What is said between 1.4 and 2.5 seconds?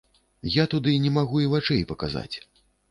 і вачэй паказаць.